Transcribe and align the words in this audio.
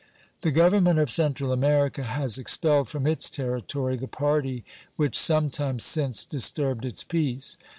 The 0.41 0.49
Government 0.49 0.97
of 0.97 1.11
Central 1.11 1.51
America 1.51 2.01
has 2.01 2.39
expelled 2.39 2.87
from 2.89 3.05
its 3.05 3.29
territory 3.29 3.97
the 3.97 4.07
party 4.07 4.65
which 4.95 5.15
some 5.15 5.51
time 5.51 5.77
since 5.77 6.25
disturbed 6.25 6.85
its 6.85 7.03
peace. 7.03 7.55